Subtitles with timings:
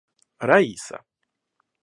[0.49, 0.97] Раиса